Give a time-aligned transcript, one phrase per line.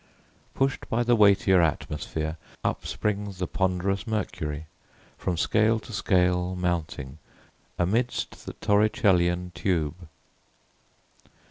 [0.55, 4.65] Push'd by the weightier atmosphere, up springs The ponderous mercury,
[5.15, 7.19] from scale to scale Mounting,
[7.77, 10.07] amidst the Torricellian tube.